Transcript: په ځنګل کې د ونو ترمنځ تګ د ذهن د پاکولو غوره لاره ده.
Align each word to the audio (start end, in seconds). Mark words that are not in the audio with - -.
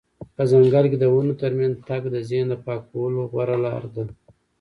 په 0.35 0.43
ځنګل 0.51 0.85
کې 0.91 0.97
د 0.99 1.05
ونو 1.13 1.33
ترمنځ 1.41 1.75
تګ 1.89 2.01
د 2.13 2.17
ذهن 2.29 2.47
د 2.49 2.55
پاکولو 2.65 3.21
غوره 3.31 3.57
لاره 3.63 3.89
ده. 3.95 4.03